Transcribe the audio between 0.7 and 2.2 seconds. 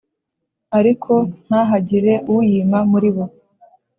ariko ntahagire